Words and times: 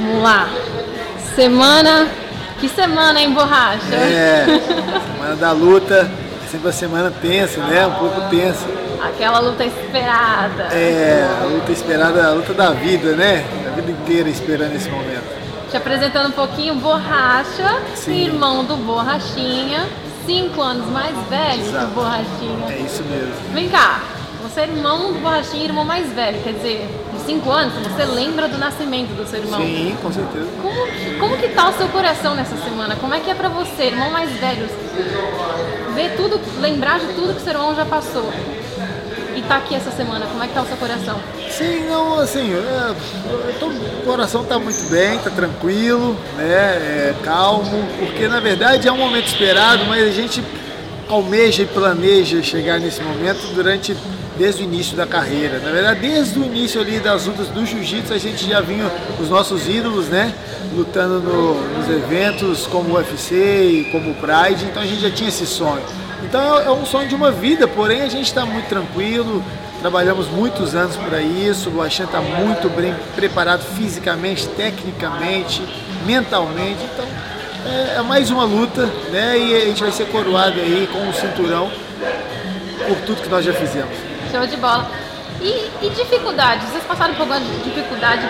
Vamos 0.00 0.22
lá. 0.22 0.48
Semana. 1.34 2.08
Que 2.58 2.68
semana, 2.68 3.20
hein, 3.20 3.32
borracha? 3.32 3.94
É, 3.94 4.44
semana 5.14 5.36
da 5.36 5.52
luta. 5.52 6.10
É 6.44 6.50
sempre 6.50 6.66
uma 6.66 6.72
semana 6.72 7.10
tensa, 7.22 7.60
né? 7.62 7.86
Um 7.86 7.94
pouco 7.94 8.20
tensa. 8.28 8.66
Aquela 9.02 9.38
luta 9.38 9.64
esperada. 9.64 10.64
É, 10.74 11.26
a 11.42 11.46
luta 11.46 11.72
esperada, 11.72 12.26
a 12.26 12.32
luta 12.32 12.52
da 12.52 12.70
vida, 12.72 13.12
né? 13.16 13.44
A 13.66 13.70
vida 13.76 13.90
inteira 13.90 14.28
esperando 14.28 14.74
esse 14.74 14.90
momento. 14.90 15.24
Te 15.70 15.76
apresentando 15.76 16.28
um 16.28 16.32
pouquinho, 16.32 16.74
Borracha, 16.74 17.80
Sim. 17.94 18.24
irmão 18.24 18.64
do 18.64 18.76
Borrachinha, 18.76 19.86
cinco 20.26 20.60
anos 20.60 20.86
mais 20.88 21.16
velho 21.28 21.62
Exato. 21.62 21.86
que 21.86 21.92
o 21.92 21.94
Borrachinha. 21.94 22.74
É 22.74 22.78
isso 22.80 23.02
mesmo. 23.04 23.34
Vem 23.54 23.68
cá, 23.68 24.00
você 24.52 24.60
é 24.60 24.64
irmão 24.64 25.12
do 25.12 25.20
Borrachinha, 25.20 25.64
irmão 25.64 25.84
mais 25.84 26.10
velho, 26.12 26.40
quer 26.42 26.52
dizer, 26.54 26.88
de 27.14 27.20
cinco 27.24 27.50
anos, 27.50 27.72
você 27.86 28.04
lembra 28.04 28.48
do 28.48 28.58
nascimento 28.58 29.10
do 29.14 29.26
seu 29.26 29.40
irmão. 29.40 29.60
Sim, 29.60 29.96
com 30.02 30.12
certeza. 30.12 30.46
Como, 30.60 30.86
que- 30.86 31.14
como 31.18 31.36
que 31.36 31.48
tá 31.48 31.68
o 31.68 31.72
seu 31.74 31.88
coração 31.88 32.34
nessa 32.34 32.56
semana? 32.56 32.96
Como 32.96 33.14
é 33.14 33.20
que 33.20 33.30
é 33.30 33.34
pra 33.34 33.48
você, 33.48 33.84
irmão 33.84 34.10
mais 34.10 34.30
velho, 34.32 34.66
ver 35.94 36.14
tudo, 36.16 36.40
lembrar 36.60 36.98
de 36.98 37.06
tudo 37.14 37.34
que 37.34 37.42
seu 37.42 37.52
irmão 37.52 37.74
já 37.74 37.84
passou? 37.84 38.30
E 39.36 39.42
tá 39.42 39.56
aqui 39.58 39.74
essa 39.74 39.90
semana, 39.92 40.26
como 40.26 40.42
é 40.42 40.48
que 40.48 40.54
tá 40.54 40.62
o 40.62 40.66
seu 40.66 40.76
coração? 40.76 41.18
Sim, 41.48 41.86
não, 41.88 42.18
assim, 42.18 42.52
é, 42.52 42.94
tô- 43.60 43.66
o 43.68 44.02
coração 44.04 44.44
tá 44.44 44.58
muito 44.58 44.82
bem, 44.90 45.18
tá 45.18 45.30
tranquilo, 45.30 46.16
né? 46.36 46.44
é, 46.44 47.14
calmo, 47.22 47.86
porque 47.98 48.26
na 48.28 48.40
verdade 48.40 48.88
é 48.88 48.92
um 48.92 48.96
momento 48.98 49.26
esperado, 49.28 49.84
mas 49.86 50.02
a 50.02 50.10
gente 50.10 50.42
almeja 51.14 51.62
e 51.62 51.66
planeja 51.66 52.42
chegar 52.42 52.78
nesse 52.80 53.02
momento 53.02 53.54
durante 53.54 53.96
desde 54.38 54.62
o 54.62 54.64
início 54.64 54.96
da 54.96 55.06
carreira. 55.06 55.58
Na 55.58 55.70
verdade, 55.70 56.00
desde 56.00 56.38
o 56.38 56.44
início 56.44 56.80
ali 56.80 56.98
das 56.98 57.26
lutas 57.26 57.48
do 57.48 57.66
jiu-jitsu, 57.66 58.14
a 58.14 58.18
gente 58.18 58.48
já 58.48 58.60
vinha 58.62 58.90
os 59.20 59.28
nossos 59.28 59.68
ídolos, 59.68 60.06
né? 60.08 60.32
Lutando 60.74 61.20
no- 61.20 61.54
nos 61.76 61.88
eventos 61.90 62.66
como 62.66 62.90
o 62.90 62.96
UFC 62.96 63.34
e 63.34 63.88
como 63.92 64.12
o 64.12 64.14
Pride, 64.14 64.64
então 64.64 64.82
a 64.82 64.86
gente 64.86 65.02
já 65.02 65.10
tinha 65.10 65.28
esse 65.28 65.46
sonho. 65.46 65.82
Então 66.22 66.58
é 66.58 66.70
um 66.70 66.86
sonho 66.86 67.06
de 67.08 67.14
uma 67.14 67.30
vida, 67.30 67.68
porém 67.68 68.00
a 68.02 68.08
gente 68.08 68.26
está 68.26 68.46
muito 68.46 68.66
tranquilo, 68.68 69.44
trabalhamos 69.80 70.26
muitos 70.28 70.74
anos 70.74 70.96
para 70.96 71.20
isso, 71.20 71.68
o 71.68 71.72
Boachan 71.72 72.04
está 72.04 72.20
muito 72.20 72.68
bem 72.70 72.94
preparado 73.16 73.62
fisicamente, 73.76 74.46
tecnicamente, 74.48 75.62
mentalmente, 76.06 76.78
então 76.94 77.04
é, 77.66 77.96
é 77.98 78.02
mais 78.02 78.30
uma 78.30 78.44
luta, 78.44 78.86
né? 79.10 79.38
E 79.38 79.54
a 79.54 79.60
gente 79.66 79.82
vai 79.82 79.92
ser 79.92 80.06
coroado 80.06 80.60
aí 80.60 80.88
com 80.92 81.08
o 81.08 81.12
cinturão 81.12 81.70
por 82.86 82.96
tudo 83.06 83.22
que 83.22 83.28
nós 83.28 83.44
já 83.44 83.52
fizemos. 83.52 83.96
Show 84.30 84.46
de 84.46 84.56
bola. 84.56 84.90
E, 85.40 85.70
e 85.82 85.90
dificuldades? 85.90 86.68
Vocês 86.68 86.84
passaram 86.84 87.14
por 87.14 87.22
alguma 87.22 87.40
dificuldade 87.40 88.22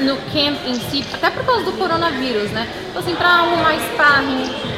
no 0.00 0.16
camp 0.16 0.58
em 0.66 0.74
si, 0.74 1.04
até 1.12 1.30
por 1.30 1.44
causa 1.44 1.64
do 1.64 1.72
coronavírus, 1.72 2.50
né? 2.50 2.66
Então, 2.88 3.02
assim, 3.02 3.14
pra 3.14 3.28
arrumar 3.28 3.74
sparring 3.92 4.75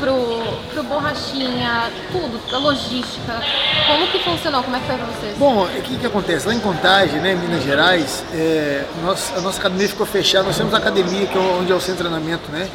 pro, 0.00 0.42
pro 0.72 0.82
borrachinha, 0.84 1.90
tudo, 2.12 2.40
a 2.54 2.58
logística, 2.58 3.42
como 3.86 4.06
que 4.08 4.18
funcionou? 4.20 4.62
Como 4.62 4.76
é 4.76 4.80
que 4.80 4.86
foi 4.86 4.96
pra 4.96 5.06
vocês? 5.06 5.38
Bom, 5.38 5.64
o 5.64 5.82
que, 5.82 5.96
que 5.96 6.06
acontece? 6.06 6.46
Lá 6.46 6.54
em 6.54 6.60
Contagem, 6.60 7.20
né, 7.20 7.34
Minas 7.34 7.62
Gerais, 7.62 8.22
é, 8.32 8.84
nós- 9.02 9.32
a 9.36 9.40
nossa 9.40 9.58
academia 9.58 9.88
ficou 9.88 10.06
fechada. 10.06 10.44
Nós 10.44 10.56
temos 10.56 10.72
a 10.74 10.78
academia, 10.78 11.26
que 11.26 11.36
é 11.36 11.40
onde 11.40 11.72
é 11.72 11.74
o 11.74 11.80
centro 11.80 12.04
de 12.04 12.08
treinamento 12.10 12.50
né, 12.50 12.68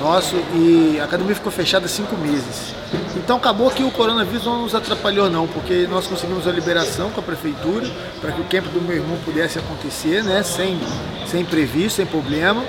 nosso, 0.00 0.36
e 0.54 0.98
a 1.00 1.04
academia 1.04 1.34
ficou 1.34 1.52
fechada 1.52 1.86
cinco 1.88 2.16
meses. 2.16 2.74
Então 3.16 3.36
acabou 3.36 3.70
que 3.70 3.82
o 3.82 3.90
coronavírus 3.90 4.44
não 4.44 4.62
nos 4.62 4.74
atrapalhou 4.74 5.30
não, 5.30 5.46
porque 5.46 5.86
nós 5.88 6.06
conseguimos 6.06 6.48
a 6.48 6.50
liberação 6.52 7.10
com 7.10 7.20
a 7.20 7.22
prefeitura 7.22 7.86
para 8.20 8.32
que 8.32 8.40
o 8.40 8.44
camp 8.44 8.64
do 8.66 8.80
meu 8.80 8.96
irmão 8.96 9.16
pudesse 9.24 9.58
acontecer, 9.58 10.22
né, 10.24 10.42
sem, 10.42 10.78
sem 11.26 11.42
imprevisto, 11.42 11.96
sem 11.96 12.06
problema. 12.06 12.62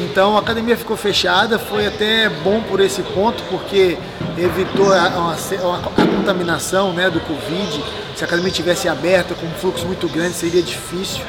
Então 0.00 0.36
a 0.36 0.40
academia 0.40 0.76
ficou 0.76 0.96
fechada, 0.96 1.58
foi 1.58 1.86
até 1.86 2.28
bom 2.28 2.62
por 2.62 2.80
esse 2.80 3.02
ponto, 3.02 3.42
porque 3.50 3.98
evitou 4.38 4.90
a, 4.92 5.02
a- 5.02 5.34
a 5.34 6.06
contaminação 6.06 6.92
né, 6.94 7.10
do 7.10 7.20
Covid. 7.20 7.84
Se 8.16 8.24
a 8.24 8.26
academia 8.26 8.50
tivesse 8.50 8.88
aberta 8.88 9.34
com 9.34 9.46
um 9.46 9.50
fluxo 9.50 9.86
muito 9.86 10.08
grande, 10.08 10.32
seria 10.34 10.62
difícil, 10.62 11.22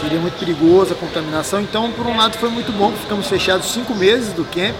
seria 0.00 0.18
muito 0.18 0.38
perigoso 0.38 0.92
a 0.92 0.96
contaminação. 0.96 1.60
Então, 1.60 1.90
por 1.92 2.06
um 2.06 2.16
lado, 2.16 2.36
foi 2.38 2.50
muito 2.50 2.70
bom, 2.72 2.92
ficamos 2.92 3.26
fechados 3.26 3.72
cinco 3.72 3.94
meses 3.94 4.32
do 4.34 4.44
camp. 4.44 4.74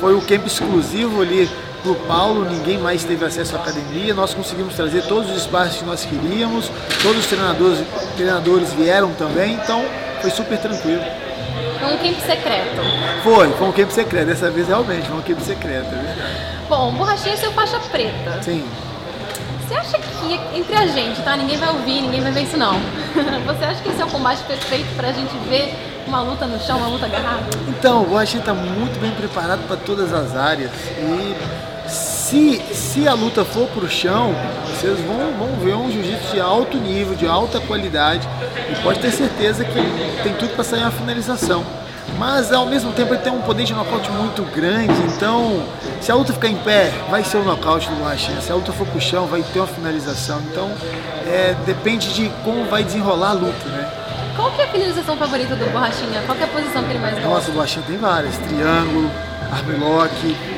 Foi 0.00 0.12
o 0.14 0.20
camp 0.20 0.46
exclusivo 0.46 1.22
ali 1.22 1.48
para 1.84 1.92
o 1.92 1.94
Paulo, 2.06 2.46
ninguém 2.46 2.78
mais 2.78 3.04
teve 3.04 3.22
acesso 3.26 3.54
à 3.54 3.60
academia. 3.60 4.14
Nós 4.14 4.32
conseguimos 4.32 4.74
trazer 4.74 5.02
todos 5.02 5.30
os 5.30 5.42
espaços 5.42 5.76
que 5.76 5.84
nós 5.84 6.02
queríamos, 6.02 6.70
todos 7.02 7.18
os 7.18 7.26
treinadores, 7.26 7.84
treinadores 8.16 8.72
vieram 8.72 9.12
também, 9.12 9.52
então 9.52 9.84
foi 10.22 10.30
super 10.30 10.58
tranquilo. 10.58 11.02
Foi 11.78 11.92
um 11.92 11.98
camp 11.98 12.18
secreto. 12.20 13.22
Foi, 13.22 13.52
foi 13.52 13.68
um 13.68 13.72
camp 13.72 13.90
secreto, 13.90 14.26
dessa 14.26 14.50
vez 14.50 14.66
realmente 14.66 15.06
foi 15.06 15.18
um 15.18 15.22
camp 15.22 15.40
secreto, 15.40 15.86
é 15.86 16.02
verdade. 16.02 16.30
Bom, 16.70 16.92
borrachinha 16.92 17.34
é 17.34 17.36
seu 17.36 17.52
faixa 17.52 17.78
preta. 17.78 18.42
Sim. 18.42 18.64
Você 19.60 19.74
acha 19.74 19.98
que 19.98 20.58
entre 20.58 20.74
a 20.74 20.86
gente, 20.86 21.20
tá? 21.20 21.36
Ninguém 21.36 21.58
vai 21.58 21.68
ouvir, 21.68 22.00
ninguém 22.00 22.22
vai 22.22 22.32
ver 22.32 22.42
isso 22.42 22.56
não. 22.56 22.80
Você 23.46 23.64
acha 23.64 23.82
que 23.82 23.90
esse 23.90 24.00
é 24.00 24.04
o 24.04 24.08
combate 24.08 24.42
perfeito 24.44 24.94
pra 24.96 25.12
gente 25.12 25.34
ver 25.48 25.74
uma 26.06 26.22
luta 26.22 26.46
no 26.46 26.58
chão, 26.60 26.78
uma 26.78 26.88
luta 26.88 27.06
agarrada? 27.06 27.44
Então, 27.68 28.02
o 28.02 28.14
Washington 28.14 28.38
está 28.40 28.54
muito 28.54 28.98
bem 29.00 29.10
preparado 29.10 29.66
para 29.66 29.76
todas 29.76 30.12
as 30.12 30.36
áreas. 30.36 30.70
E 30.98 31.34
se, 32.24 32.58
se 32.72 33.06
a 33.06 33.12
luta 33.12 33.44
for 33.44 33.68
para 33.68 33.84
o 33.84 33.88
chão, 33.88 34.34
vocês 34.66 34.98
vão, 35.00 35.32
vão 35.38 35.56
ver 35.58 35.74
um 35.74 35.90
jiu-jitsu 35.90 36.32
de 36.32 36.40
alto 36.40 36.78
nível, 36.78 37.14
de 37.14 37.26
alta 37.26 37.60
qualidade. 37.60 38.26
E 38.70 38.82
pode 38.82 38.98
ter 38.98 39.10
certeza 39.10 39.62
que 39.62 39.74
tem 40.22 40.32
tudo 40.38 40.54
para 40.54 40.64
sair 40.64 40.80
uma 40.80 40.90
finalização. 40.90 41.64
Mas 42.18 42.50
ao 42.50 42.64
mesmo 42.64 42.92
tempo 42.92 43.12
ele 43.12 43.22
tem 43.22 43.32
um 43.32 43.42
poder 43.42 43.64
de 43.64 43.74
nocaute 43.74 44.10
muito 44.10 44.42
grande, 44.54 44.92
então 45.02 45.64
se 46.00 46.12
a 46.12 46.14
luta 46.14 46.32
ficar 46.32 46.48
em 46.48 46.56
pé, 46.56 46.92
vai 47.10 47.24
ser 47.24 47.38
o 47.38 47.44
nocaute 47.44 47.88
do 47.90 48.02
Washington. 48.02 48.40
Se 48.40 48.52
a 48.52 48.54
luta 48.54 48.72
for 48.72 48.86
pro 48.86 49.00
chão, 49.00 49.26
vai 49.26 49.42
ter 49.42 49.58
uma 49.58 49.66
finalização. 49.66 50.40
Então 50.50 50.70
é, 51.26 51.54
depende 51.66 52.12
de 52.14 52.30
como 52.42 52.64
vai 52.66 52.84
desenrolar 52.84 53.30
a 53.30 53.32
luta, 53.32 53.68
né? 53.68 53.90
Qual 54.36 54.50
que 54.52 54.62
é 54.62 54.64
a 54.64 54.68
finalização 54.68 55.16
favorita 55.16 55.56
do 55.56 55.64
borrachinha? 55.72 56.22
Qual 56.24 56.36
que 56.36 56.42
é 56.42 56.46
a 56.46 56.50
posição 56.50 56.84
que 56.84 56.90
ele 56.90 56.98
mais 57.00 57.14
gosta? 57.14 57.28
Nossa, 57.28 57.50
o 57.50 57.56
Washington 57.58 57.86
tem 57.86 57.96
várias. 57.98 58.36
Triângulo, 58.38 59.10
armlock. 59.52 60.53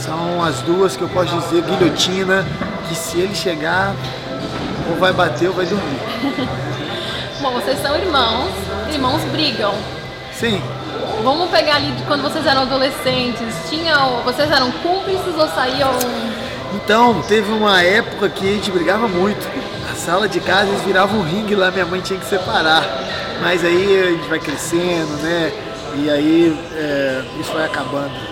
São 0.00 0.42
as 0.42 0.60
duas 0.62 0.96
que 0.96 1.02
eu 1.02 1.08
posso 1.08 1.34
dizer, 1.40 1.62
guilhotina, 1.62 2.46
que 2.88 2.94
se 2.94 3.18
ele 3.18 3.34
chegar, 3.34 3.94
ou 4.88 4.96
vai 4.96 5.12
bater 5.12 5.48
ou 5.48 5.54
vai 5.54 5.66
dormir. 5.66 6.00
Bom, 7.40 7.52
vocês 7.52 7.80
são 7.80 7.96
irmãos, 7.96 8.50
irmãos 8.92 9.22
brigam. 9.30 9.74
Sim, 10.32 10.60
Vamos 11.22 11.50
pegar 11.50 11.76
ali 11.76 11.92
de 11.92 12.02
quando 12.04 12.22
vocês 12.22 12.46
eram 12.46 12.62
adolescentes. 12.62 13.54
Tinha, 13.68 13.94
vocês 14.24 14.50
eram 14.50 14.70
cúmplices 14.72 15.34
ou 15.36 15.48
saíam? 15.48 15.90
então 16.74 17.20
teve 17.22 17.50
uma 17.52 17.82
época 17.82 18.28
que 18.28 18.48
a 18.48 18.52
gente 18.52 18.70
brigava 18.70 19.06
muito. 19.06 19.46
A 19.90 19.94
sala 19.94 20.28
de 20.28 20.40
casa 20.40 20.70
eles 20.70 20.82
viravam 20.82 21.20
um 21.20 21.22
ringue 21.22 21.54
lá, 21.54 21.70
minha 21.70 21.84
mãe 21.84 22.00
tinha 22.00 22.18
que 22.18 22.26
separar. 22.26 22.82
Mas 23.42 23.64
aí 23.64 24.00
a 24.00 24.10
gente 24.12 24.28
vai 24.28 24.38
crescendo, 24.38 25.12
né? 25.22 25.52
E 25.96 26.10
aí 26.10 26.58
é, 26.74 27.22
isso 27.38 27.52
vai 27.52 27.66
acabando. 27.66 28.29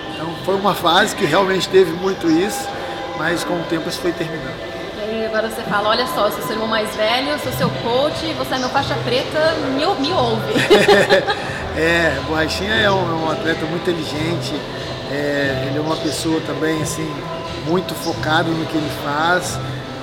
Foi 0.48 0.56
uma 0.56 0.74
fase 0.74 1.14
que 1.14 1.26
realmente 1.26 1.68
teve 1.68 1.92
muito 1.92 2.26
isso, 2.26 2.66
mas 3.18 3.44
com 3.44 3.52
o 3.52 3.62
tempo 3.64 3.86
isso 3.86 4.00
foi 4.00 4.12
terminando. 4.12 4.56
E 4.96 5.00
aí 5.02 5.26
agora 5.26 5.50
você 5.50 5.60
fala, 5.60 5.90
olha 5.90 6.06
só, 6.06 6.24
eu 6.24 6.32
sou 6.32 6.40
seu 6.40 6.52
irmão 6.52 6.66
mais 6.66 6.96
velho, 6.96 7.32
eu 7.32 7.38
sou 7.38 7.52
seu 7.52 7.68
coach, 7.68 8.32
você 8.32 8.54
é 8.54 8.58
meu 8.58 8.70
faixa 8.70 8.94
preta, 9.04 9.54
me, 9.74 9.84
me 10.00 10.12
ouve. 10.14 10.54
É, 11.76 12.18
o 12.20 12.22
Borrachinha 12.30 12.74
é 12.74 12.90
um, 12.90 13.08
é 13.08 13.26
um 13.26 13.30
atleta 13.30 13.64
muito 13.66 13.88
inteligente, 13.88 14.52
é, 15.12 15.66
ele 15.68 15.78
é 15.78 15.80
uma 15.80 15.94
pessoa 15.96 16.40
também 16.40 16.82
assim, 16.82 17.08
muito 17.66 17.94
focado 17.94 18.50
no 18.50 18.64
que 18.64 18.76
ele 18.76 18.90
faz. 19.04 19.60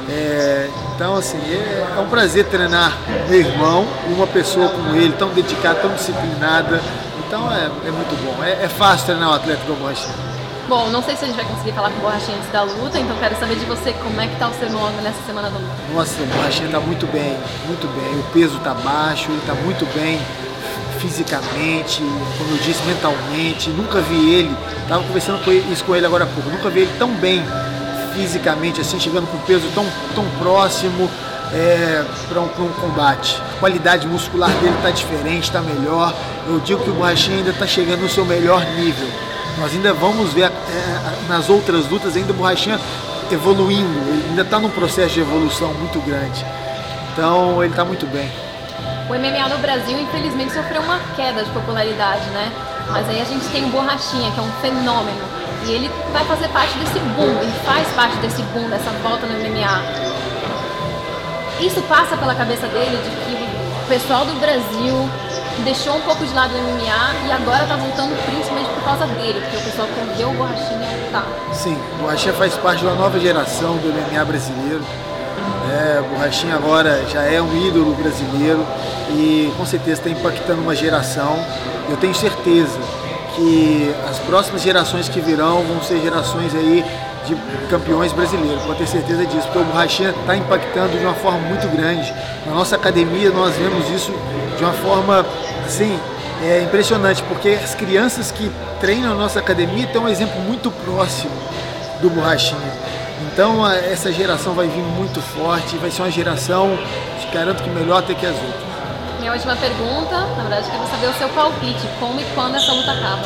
É, 0.08 0.70
então 0.96 1.16
assim, 1.16 1.40
é, 1.40 1.98
é 1.98 2.00
um 2.00 2.08
prazer 2.08 2.46
treinar 2.46 2.96
meu 3.28 3.40
irmão 3.40 3.86
e 4.08 4.14
uma 4.14 4.28
pessoa 4.28 4.70
como 4.70 4.96
ele, 4.96 5.14
tão 5.18 5.30
dedicada, 5.30 5.80
tão 5.80 5.92
disciplinada. 5.96 6.80
Então 7.28 7.52
é, 7.52 7.66
é 7.66 7.92
muito 7.92 8.16
bom. 8.24 8.44
É, 8.44 8.64
é 8.64 8.70
fácil 8.70 9.08
treinar 9.08 9.32
um 9.32 9.34
atleta 9.34 9.62
como 9.66 9.74
o 9.74 9.80
Borrachinha. 9.82 10.35
Bom, 10.68 10.90
não 10.90 11.04
sei 11.04 11.16
se 11.16 11.24
a 11.24 11.28
gente 11.28 11.36
vai 11.36 11.46
conseguir 11.46 11.74
falar 11.74 11.92
com 11.92 11.98
o 12.00 12.02
Borrachinha 12.02 12.38
antes 12.38 12.52
da 12.52 12.64
luta, 12.64 12.98
então 13.00 13.16
quero 13.18 13.36
saber 13.40 13.56
de 13.56 13.66
você 13.66 13.94
como 13.94 14.20
é 14.20 14.28
que 14.28 14.36
tá 14.38 14.50
o 14.50 14.54
seu 14.54 14.68
irmão 14.68 14.90
nessa 15.04 15.22
semana 15.26 15.50
da 15.50 15.58
luta. 15.60 15.74
Nossa, 15.94 16.22
o 16.24 16.26
Borrachinha 16.26 16.66
está 16.66 16.80
muito 16.80 17.06
bem, 17.08 17.38
muito 17.68 17.88
bem. 18.00 18.20
O 18.20 18.24
peso 18.34 18.58
está 18.58 18.74
baixo, 18.74 19.30
ele 19.30 19.38
está 19.38 19.54
muito 19.54 19.86
bem 19.94 20.20
fisicamente, 21.00 22.00
como 22.38 22.50
eu 22.52 22.58
disse, 22.64 22.82
mentalmente. 22.84 23.70
Nunca 23.70 24.02
vi 24.02 24.34
ele, 24.34 24.58
estava 24.82 25.04
conversando 25.04 25.44
com 25.46 25.52
ele- 25.52 25.72
isso 25.72 25.84
com 25.84 25.96
ele 25.96 26.06
agora 26.06 26.24
há 26.24 26.28
pouco, 26.28 26.50
nunca 26.50 26.68
vi 26.70 26.80
ele 26.82 26.92
tão 26.98 27.12
bem 27.12 27.44
fisicamente, 28.16 28.82
assim, 28.82 29.00
chegando 29.00 29.28
com 29.30 29.38
peso 29.40 29.68
tão, 29.76 29.86
tão 30.16 30.26
próximo 30.40 31.08
para 32.28 32.42
um, 32.42 32.46
um 32.46 32.74
combate. 32.82 33.40
A 33.56 33.60
qualidade 33.60 34.08
muscular 34.08 34.50
dele 34.50 34.76
está 34.78 34.90
diferente, 34.90 35.44
está 35.44 35.62
melhor. 35.62 36.12
Eu 36.48 36.60
digo 36.60 36.84
que 36.84 36.90
o 36.90 36.94
Borrachinha 36.94 37.38
ainda 37.38 37.52
está 37.52 37.68
chegando 37.68 38.02
no 38.02 38.10
seu 38.10 38.26
melhor 38.26 38.66
nível. 38.78 39.08
Nós 39.58 39.74
ainda 39.74 39.94
vamos 39.94 40.34
ver 40.34 40.52
é, 40.52 41.30
nas 41.30 41.50
outras 41.50 41.88
lutas 41.90 42.16
ainda 42.16 42.32
o 42.32 42.36
Borrachinha 42.36 42.80
evoluindo, 43.32 43.98
ele 44.10 44.26
ainda 44.30 44.42
está 44.42 44.60
num 44.60 44.70
processo 44.70 45.14
de 45.14 45.22
evolução 45.22 45.74
muito 45.74 46.00
grande. 46.02 46.46
Então 47.14 47.64
ele 47.64 47.72
está 47.72 47.86
muito 47.86 48.06
bem. 48.08 48.30
O 49.10 49.14
MMA 49.14 49.50
no 49.50 49.58
Brasil, 49.60 50.00
infelizmente, 50.00 50.54
sofreu 50.54 50.82
uma 50.82 51.00
queda 51.16 51.44
de 51.44 51.50
popularidade, 51.52 52.26
né? 52.32 52.52
Mas 52.90 53.08
aí 53.10 53.22
a 53.22 53.26
gente 53.26 53.46
tem 53.48 53.64
o 53.66 53.70
Borrachinha, 53.70 54.32
que 54.32 54.40
é 54.40 54.44
um 54.44 54.52
fenômeno. 54.62 55.22
E 55.66 55.72
ele 55.72 55.90
vai 56.12 56.24
fazer 56.26 56.48
parte 56.50 56.78
desse 56.78 57.00
boom, 57.00 57.42
ele 57.42 57.54
faz 57.66 57.88
parte 57.90 58.18
desse 58.18 58.42
boom, 58.54 58.70
dessa 58.70 58.92
volta 59.02 59.26
no 59.26 59.34
MMA. 59.40 59.82
Isso 61.60 61.82
passa 61.84 62.18
pela 62.18 62.36
cabeça 62.36 62.68
dele 62.68 62.98
de 62.98 63.10
que 63.10 63.84
o 63.84 63.88
pessoal 63.88 64.26
do 64.26 64.34
Brasil 64.40 65.10
deixou 65.64 65.96
um 65.96 66.02
pouco 66.02 66.26
de 66.26 66.34
lado 66.34 66.54
o 66.54 66.58
MMA 66.58 67.28
e 67.28 67.32
agora 67.32 67.66
tá 67.66 67.76
voltando 67.76 68.16
principalmente 68.26 68.70
por 68.70 68.84
causa 68.84 69.06
dele, 69.08 69.40
porque 69.42 69.58
o 69.58 69.62
pessoal 69.62 69.88
ver 70.18 70.26
o 70.26 70.34
Borrachinha 70.34 70.88
tá. 71.12 71.26
Sim, 71.54 71.78
o 71.96 72.02
Borrachinha 72.02 72.34
faz 72.34 72.56
parte 72.56 72.80
de 72.80 72.86
uma 72.86 72.96
nova 72.96 73.20
geração 73.20 73.78
do 73.78 73.88
MMA 73.88 74.26
brasileiro. 74.26 74.84
É, 75.72 76.00
o 76.00 76.04
Borrachinha 76.16 76.56
agora 76.56 77.06
já 77.08 77.24
é 77.24 77.42
um 77.42 77.56
ídolo 77.68 77.94
brasileiro 77.96 78.66
e 79.12 79.52
com 79.58 79.66
certeza 79.66 80.02
está 80.02 80.10
impactando 80.10 80.62
uma 80.62 80.76
geração. 80.76 81.38
Eu 81.90 81.98
tenho 81.98 82.16
certeza 82.16 82.80
que 83.36 83.94
as 84.10 84.20
próximas 84.20 84.62
gerações 84.62 85.10
que 85.10 85.20
virão 85.20 85.64
vão 85.64 85.82
ser 85.82 86.00
gerações 86.02 86.56
aí 86.56 86.84
de 87.26 87.36
campeões 87.70 88.14
brasileiros, 88.14 88.64
pode 88.64 88.80
ter 88.80 88.88
certeza 88.88 89.26
disso, 89.26 89.48
porque 89.48 89.60
o 89.60 89.64
Borrachinha 89.64 90.12
está 90.12 90.36
impactando 90.38 90.98
de 90.98 91.04
uma 91.04 91.16
forma 91.16 91.40
muito 91.40 91.68
grande. 91.76 92.14
Na 92.46 92.54
nossa 92.54 92.76
academia 92.76 93.32
nós 93.32 93.56
vemos 93.56 93.90
isso 93.90 94.14
de 94.58 94.64
uma 94.64 94.74
forma 94.74 95.26
assim, 95.66 96.00
é 96.44 96.62
impressionante, 96.62 97.24
porque 97.24 97.50
as 97.50 97.74
crianças 97.74 98.32
que 98.32 98.52
treinam 98.80 99.10
na 99.10 99.16
nossa 99.16 99.40
academia 99.40 99.88
têm 99.88 100.00
um 100.00 100.08
exemplo 100.08 100.40
muito 100.42 100.70
próximo 100.70 101.32
do 102.02 102.10
Borrachinha. 102.10 102.72
Então 103.34 103.68
essa 103.70 104.12
geração 104.12 104.54
vai 104.54 104.68
vir 104.68 104.84
muito 104.84 105.20
forte, 105.22 105.78
vai 105.78 105.90
ser 105.90 106.04
uma 106.04 106.12
geração, 106.12 106.78
te 107.20 107.28
garanto 107.34 107.64
que 107.64 107.70
melhor 107.70 108.00
até 108.00 108.14
que 108.14 108.26
as 108.26 108.36
outras. 108.36 108.75
Minha 109.26 109.34
última 109.34 109.56
pergunta, 109.56 110.20
na 110.20 110.44
verdade, 110.44 110.68
eu 110.68 110.72
quero 110.72 110.88
saber 110.88 111.08
o 111.08 111.14
seu 111.16 111.30
palpite, 111.30 111.88
como 112.00 112.22
e 112.22 112.24
quando 112.36 112.58
essa 112.58 112.72
luta 112.72 112.92
acaba. 112.92 113.24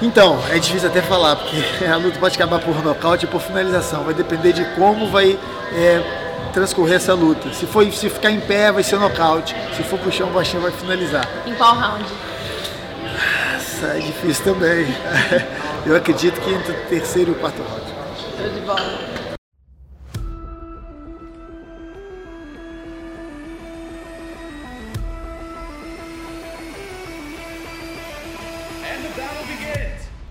Então, 0.00 0.38
é 0.50 0.58
difícil 0.60 0.88
até 0.88 1.02
falar, 1.02 1.34
porque 1.34 1.56
a 1.84 1.96
luta 1.96 2.16
pode 2.20 2.36
acabar 2.36 2.60
por 2.60 2.80
nocaute 2.84 3.26
ou 3.26 3.32
por 3.32 3.40
finalização. 3.40 4.04
Vai 4.04 4.14
depender 4.14 4.52
de 4.52 4.64
como 4.76 5.10
vai 5.10 5.36
é, 5.72 6.00
transcorrer 6.52 6.94
essa 6.94 7.12
luta. 7.12 7.52
Se 7.52 7.66
for 7.66 7.84
se 7.92 8.08
ficar 8.08 8.30
em 8.30 8.38
pé, 8.38 8.70
vai 8.70 8.84
ser 8.84 9.00
nocaute. 9.00 9.52
Se 9.76 9.82
for 9.82 9.98
pro 9.98 10.12
chão, 10.12 10.28
o 10.28 10.32
baixinho 10.32 10.62
vai 10.62 10.70
finalizar. 10.70 11.28
Em 11.44 11.54
qual 11.56 11.74
round? 11.74 12.04
Nossa, 13.02 13.96
é 13.96 13.98
difícil 13.98 14.44
também. 14.44 14.86
Eu 15.84 15.96
acredito 15.96 16.40
que 16.40 16.50
entre 16.52 16.70
o 16.70 16.76
terceiro 16.88 17.32
e 17.32 17.34
o 17.34 17.36
quarto 17.36 17.60
round. 17.64 17.82
Show 18.38 18.48
de 18.48 18.60
bola. 18.60 19.17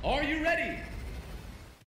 Are 0.07 0.23
you 0.23 0.41
ready? 0.41 0.56